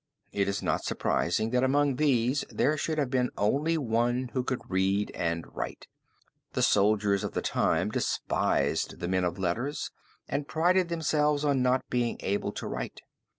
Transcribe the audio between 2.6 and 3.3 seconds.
should have been